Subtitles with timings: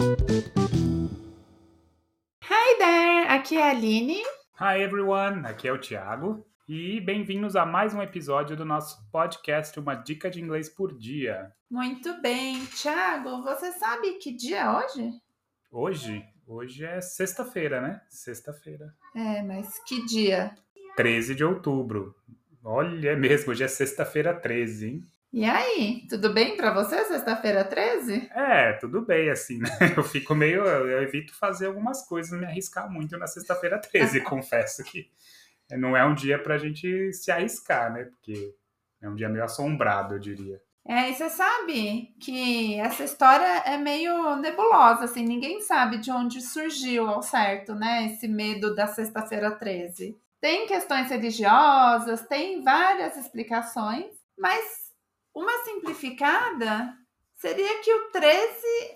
[0.00, 0.06] Hi
[2.78, 4.22] there, aqui é a Aline.
[4.58, 9.78] Hi everyone, aqui é o Thiago e bem-vindos a mais um episódio do nosso podcast
[9.78, 11.52] Uma Dica de Inglês por Dia.
[11.70, 15.12] Muito bem, Thiago, você sabe que dia é hoje?
[15.70, 16.24] Hoje?
[16.46, 18.00] Hoje é sexta-feira, né?
[18.08, 18.94] Sexta-feira.
[19.14, 20.54] É, mas que dia?
[20.96, 22.16] 13 de outubro.
[22.64, 25.04] Olha, é mesmo, hoje é sexta-feira 13, hein?
[25.32, 28.28] E aí, tudo bem pra você, sexta-feira 13?
[28.34, 29.68] É, tudo bem, assim, né?
[29.96, 30.64] Eu fico meio.
[30.64, 35.08] Eu evito fazer algumas coisas, me arriscar muito na sexta-feira 13, confesso que
[35.70, 38.04] não é um dia pra gente se arriscar, né?
[38.04, 38.54] Porque
[39.00, 40.60] é um dia meio assombrado, eu diria.
[40.84, 46.40] É, e você sabe que essa história é meio nebulosa, assim, ninguém sabe de onde
[46.40, 48.06] surgiu ao certo, né?
[48.06, 50.18] Esse medo da sexta-feira 13.
[50.40, 54.89] Tem questões religiosas, tem várias explicações, mas
[55.40, 56.94] uma simplificada
[57.34, 58.22] seria que o 13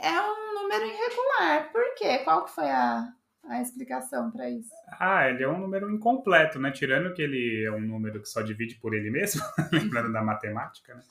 [0.01, 1.73] é um número irregular.
[1.73, 2.19] Por quê?
[2.19, 3.09] Qual que foi a,
[3.49, 4.71] a explicação para isso?
[5.01, 6.71] Ah, ele é um número incompleto, né?
[6.71, 10.95] Tirando que ele é um número que só divide por ele mesmo, lembrando da matemática,
[10.95, 11.03] né?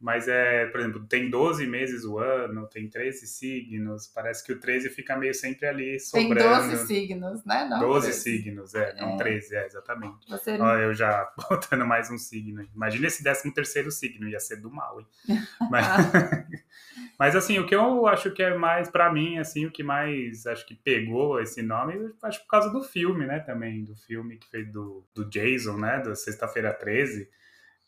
[0.00, 4.60] Mas é, por exemplo, tem 12 meses o ano, tem 13 signos, parece que o
[4.60, 6.36] 13 fica meio sempre ali sobrando.
[6.36, 7.66] Tem 12 signos, né?
[7.68, 8.20] Não 12 13.
[8.20, 9.16] signos, é, não é.
[9.16, 10.28] 13, é, exatamente.
[10.28, 10.52] Você...
[10.52, 12.64] Ó, eu já botando mais um signo.
[12.72, 15.06] Imagina esse 13 terceiro signo, ia ser do mal, hein?
[15.68, 15.86] Mas,
[17.18, 20.46] mas assim, o que eu acho que é mais, para mim, assim, o que mais
[20.46, 24.48] acho que pegou esse nome, acho por causa do filme, né, também, do filme que
[24.48, 27.28] fez do, do Jason, né, da Sexta-feira 13,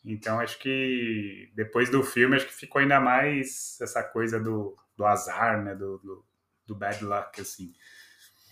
[0.03, 5.05] então acho que depois do filme acho que ficou ainda mais essa coisa do, do
[5.05, 5.75] azar, né?
[5.75, 6.25] Do, do,
[6.65, 7.73] do bad luck, assim.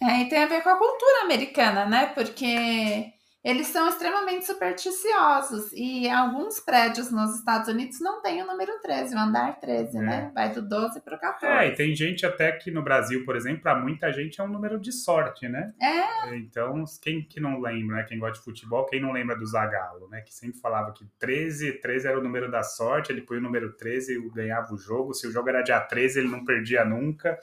[0.01, 2.07] É, e tem a ver com a cultura americana, né?
[2.07, 8.79] Porque eles são extremamente supersticiosos e alguns prédios nos Estados Unidos não tem o número
[8.81, 10.01] 13, o andar 13, é.
[10.01, 10.31] né?
[10.35, 11.45] Vai do 12 para o 14.
[11.45, 14.49] É, e tem gente até que no Brasil, por exemplo, para muita gente é um
[14.49, 15.73] número de sorte, né?
[15.81, 16.35] É.
[16.35, 18.03] Então, quem que não lembra, né?
[18.03, 20.21] Quem gosta de futebol, quem não lembra do Zagallo, né?
[20.21, 23.71] Que sempre falava que 13, 13 era o número da sorte, ele põe o número
[23.73, 25.13] 13 e ganhava o jogo.
[25.13, 27.39] Se o jogo era dia 13, ele não perdia nunca.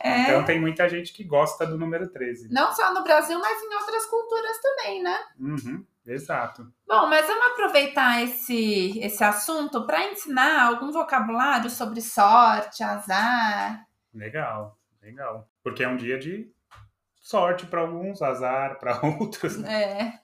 [0.00, 0.22] É.
[0.22, 2.48] Então tem muita gente que gosta do número 13.
[2.50, 5.16] Não só no Brasil, mas em outras culturas também, né?
[5.38, 6.72] Uhum, exato.
[6.86, 13.86] Bom, mas vamos aproveitar esse, esse assunto para ensinar algum vocabulário sobre sorte, azar.
[14.12, 15.48] Legal, legal.
[15.62, 16.52] Porque é um dia de
[17.20, 19.62] sorte para alguns, azar para outros.
[19.64, 20.20] É.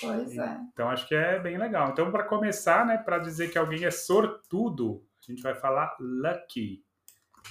[0.00, 0.58] Pois é.
[0.72, 1.90] Então acho que é bem legal.
[1.90, 6.84] Então, para começar, né, para dizer que alguém é sortudo, a gente vai falar lucky.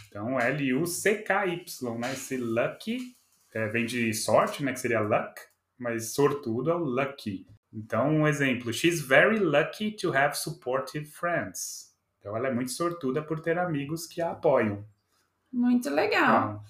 [0.07, 2.13] Então, L-U-C-K-Y, né?
[2.13, 3.15] Esse lucky
[3.53, 4.73] é, vem de sorte, né?
[4.73, 5.41] Que seria luck,
[5.77, 7.47] mas sortudo é o lucky.
[7.71, 11.93] Então, um exemplo: She's very lucky to have supportive friends.
[12.19, 14.85] Então, ela é muito sortuda por ter amigos que a apoiam.
[15.51, 16.37] Muito legal.
[16.37, 16.63] Então,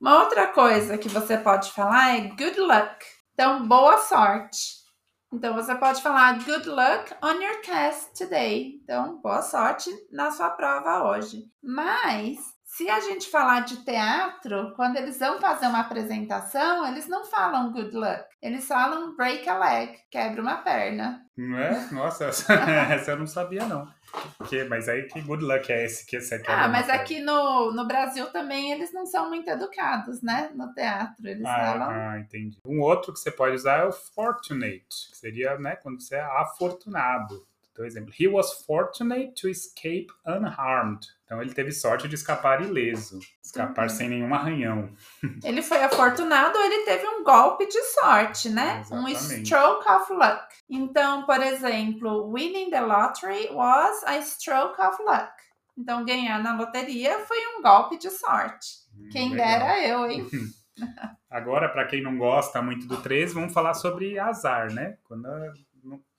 [0.00, 3.04] Uma outra coisa que você pode falar é good luck.
[3.34, 4.78] Então, boa sorte.
[5.32, 8.80] Então, você pode falar good luck on your test today.
[8.82, 11.44] Então, boa sorte na sua prova hoje.
[11.62, 17.24] Mas se a gente falar de teatro, quando eles vão fazer uma apresentação, eles não
[17.24, 18.24] falam good luck.
[18.42, 21.24] Eles falam break a leg, quebra uma perna.
[21.34, 21.90] Não é?
[21.90, 22.52] Nossa, essa,
[22.92, 23.88] essa eu não sabia, não.
[24.46, 26.52] Que, mas aí que good luck é esse que você quer?
[26.52, 30.50] Ah, mas aqui no, no Brasil também eles não são muito educados, né?
[30.54, 31.26] No teatro.
[31.26, 31.90] Eles ah, falam.
[31.90, 32.58] Ah, entendi.
[32.66, 36.20] Um outro que você pode usar é o fortunate, que seria, né, quando você é
[36.20, 37.48] afortunado.
[37.78, 41.06] Então, exemplo, he was fortunate to escape unharmed.
[41.24, 43.88] Então, ele teve sorte de escapar ileso, escapar uhum.
[43.88, 44.90] sem nenhum arranhão.
[45.44, 48.80] Ele foi afortunado ou ele teve um golpe de sorte, né?
[48.80, 49.16] Exatamente.
[49.16, 50.42] Um stroke of luck.
[50.68, 55.30] Então, por exemplo, winning the lottery was a stroke of luck.
[55.76, 58.66] Então, ganhar na loteria foi um golpe de sorte.
[58.92, 59.46] Hum, quem legal.
[59.46, 60.26] dera eu, hein?
[61.30, 64.96] Agora, para quem não gosta muito do 13, vamos falar sobre azar, né?
[65.04, 65.28] Quando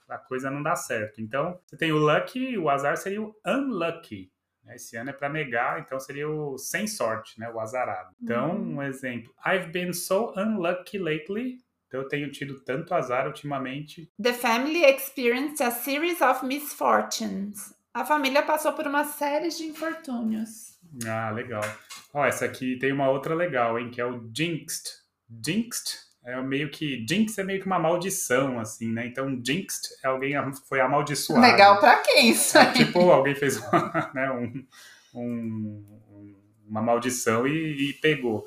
[0.10, 1.22] a coisa não dá certo.
[1.22, 4.32] Então, você tem o lucky, o azar seria o unlucky.
[4.64, 4.76] Né?
[4.76, 7.50] Esse ano é para negar, então seria o sem sorte, né?
[7.50, 8.16] O azarado.
[8.22, 8.78] Então, uhum.
[8.78, 9.34] um exemplo.
[9.46, 11.58] I've been so unlucky lately.
[11.88, 14.12] Então, eu tenho tido tanto azar ultimamente.
[14.22, 17.74] The family experienced a series of misfortunes.
[17.94, 20.78] A família passou por uma série de infortúnios.
[21.08, 21.64] Ah, legal.
[22.14, 23.90] Ó, essa aqui tem uma outra legal, hein?
[23.90, 25.00] Que é o jinxed.
[25.30, 27.06] Jinxed é meio que.
[27.08, 29.08] Jinx é meio que uma maldição, assim, né?
[29.08, 30.34] Então, jinxed é alguém
[30.68, 31.42] foi amaldiçoado.
[31.42, 32.58] Legal pra quem isso?
[32.58, 34.66] É, tipo, alguém fez uma, né, um,
[35.14, 35.86] um,
[36.68, 38.44] uma maldição e, e, pegou.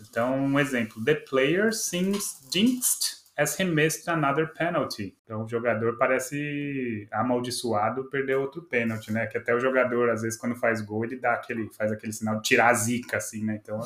[0.00, 5.16] Então, um exemplo: The player seems jinxed as he missed another penalty.
[5.24, 9.26] Então, o jogador parece amaldiçoado perder outro pênalti, né?
[9.26, 12.36] Que até o jogador, às vezes, quando faz gol, ele dá aquele, faz aquele sinal
[12.36, 13.60] de tirar a zica, assim, né?
[13.62, 13.80] Então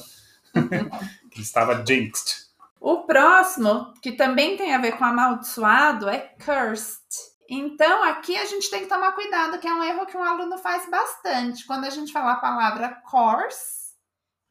[1.31, 2.46] que estava jinxed.
[2.89, 7.03] O próximo, que também tem a ver com amaldiçoado, é cursed.
[7.51, 10.57] Então, aqui a gente tem que tomar cuidado, que é um erro que um aluno
[10.57, 11.67] faz bastante.
[11.67, 13.93] Quando a gente fala a palavra course,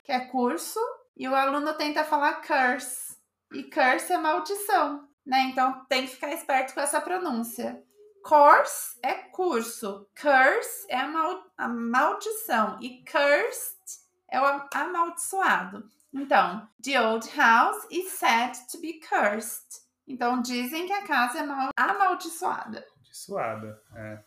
[0.04, 0.78] que é curso,
[1.16, 3.16] e o aluno tenta falar curse.
[3.54, 5.44] E curse é maldição, né?
[5.44, 7.82] Então, tem que ficar esperto com essa pronúncia.
[8.22, 15.90] Course é curso, curse é a, mal a maldição e cursed é o amaldiçoado.
[16.16, 19.84] Então, the old house is said to be cursed.
[20.08, 22.86] Então, dizem que a casa é mal amaldiçoada.
[22.94, 24.20] Amaldiçoada, é.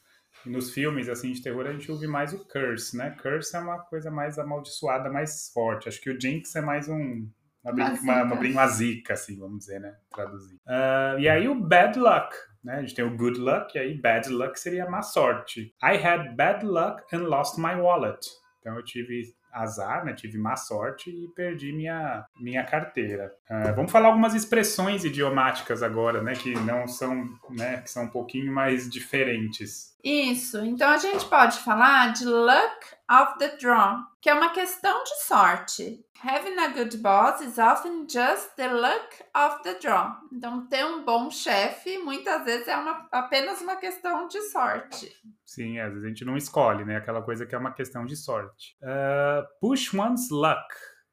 [0.46, 3.16] E nos filmes assim de terror a gente ouve mais o curse, né?
[3.20, 5.88] Curse é uma coisa mais amaldiçoada, mais forte.
[5.88, 7.28] Acho que o jinx é mais um
[7.64, 9.96] uma, uma, uma, uma, uma zica, assim, vamos dizer, né?
[10.14, 10.56] Traduzir.
[10.66, 12.76] Uh, e aí o bad luck, né?
[12.76, 15.74] A gente tem o good luck e aí bad luck seria má sorte.
[15.82, 18.20] I had bad luck and lost my wallet.
[18.60, 20.12] Então eu tive azar, né?
[20.12, 23.32] Tive má sorte e perdi minha, minha carteira.
[23.50, 26.34] Uh, vamos falar algumas expressões idiomáticas agora, né?
[26.34, 27.78] Que não são, né?
[27.78, 29.96] Que são um pouquinho mais diferentes.
[30.02, 30.58] Isso.
[30.64, 35.24] Então a gente pode falar de luck of the draw, que é uma questão de
[35.24, 36.04] sorte.
[36.20, 40.16] Having a good boss is often just the luck of the draw.
[40.32, 45.12] Então, ter um bom chefe muitas vezes é uma, apenas uma questão de sorte.
[45.44, 46.96] Sim, às vezes a gente não escolhe, né?
[46.96, 48.76] Aquela coisa que é uma questão de sorte.
[48.82, 50.66] Uh, push one's luck.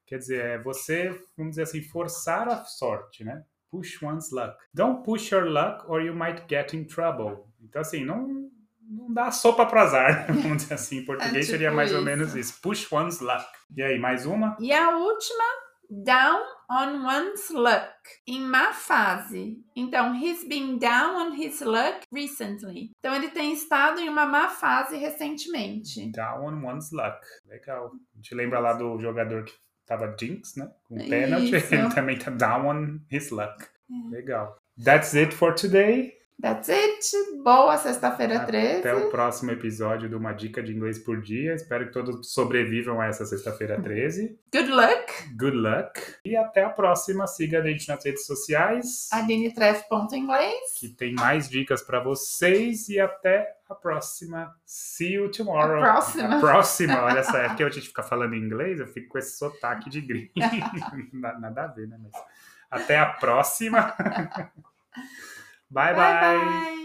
[0.07, 3.43] Quer dizer, é você, vamos dizer assim, forçar a sorte, né?
[3.69, 4.57] Push one's luck.
[4.73, 7.45] Don't push your luck or you might get in trouble.
[7.61, 8.49] Então, assim, não
[8.89, 10.97] não dá sopa pro azar, vamos dizer assim.
[10.99, 11.99] Em português é tipo seria mais isso.
[11.99, 12.59] ou menos isso.
[12.61, 13.45] Push one's luck.
[13.75, 14.55] E aí, mais uma?
[14.59, 15.43] E a última,
[15.89, 17.93] down on one's luck.
[18.27, 19.57] Em má fase.
[19.75, 22.91] Então, he's been down on his luck recently.
[22.99, 26.11] Então, ele tem estado em uma má fase recentemente.
[26.11, 27.19] Down on one's luck.
[27.47, 27.91] Legal.
[28.13, 29.53] A gente lembra lá do jogador que
[29.85, 30.71] tava jinx, né?
[30.83, 31.53] Com pênalti.
[31.73, 33.63] Ele também tá down on his luck.
[33.63, 34.15] É.
[34.15, 34.57] Legal.
[34.83, 36.13] That's it for today.
[36.41, 37.41] That's it.
[37.43, 38.79] Boa sexta-feira 13.
[38.79, 41.55] Até o próximo episódio de Uma Dica de Inglês por Dia.
[41.55, 44.37] Espero que todos sobrevivam a essa sexta-feira 13.
[44.53, 45.29] Good luck.
[45.39, 46.01] Good luck.
[46.25, 47.25] E até a próxima.
[47.25, 49.07] Siga a gente nas redes sociais.
[49.13, 50.77] AlineTreff.inglês.
[50.77, 52.89] Que tem mais dicas para vocês.
[52.89, 54.53] E até a próxima.
[54.65, 55.77] See you tomorrow.
[55.77, 56.35] A próxima.
[56.35, 57.01] A próxima.
[57.03, 59.89] Olha só, é porque a gente fica falando em inglês, eu fico com esse sotaque
[59.89, 60.31] de gringo.
[61.13, 61.97] Nada a ver, né?
[61.97, 62.11] Mas
[62.69, 63.95] até a próxima.
[65.75, 66.84] 拜拜。